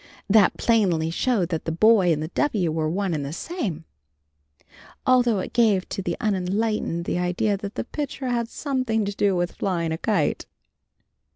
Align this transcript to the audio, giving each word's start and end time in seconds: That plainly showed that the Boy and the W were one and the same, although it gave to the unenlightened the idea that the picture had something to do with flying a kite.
That 0.27 0.57
plainly 0.57 1.11
showed 1.11 1.49
that 1.49 1.65
the 1.65 1.71
Boy 1.71 2.11
and 2.11 2.23
the 2.23 2.29
W 2.29 2.71
were 2.71 2.89
one 2.89 3.13
and 3.13 3.23
the 3.23 3.31
same, 3.31 3.85
although 5.05 5.37
it 5.37 5.53
gave 5.53 5.87
to 5.89 6.01
the 6.01 6.17
unenlightened 6.19 7.05
the 7.05 7.19
idea 7.19 7.55
that 7.57 7.75
the 7.75 7.83
picture 7.83 8.27
had 8.29 8.49
something 8.49 9.05
to 9.05 9.15
do 9.15 9.35
with 9.35 9.51
flying 9.51 9.91
a 9.91 9.99
kite. 9.99 10.47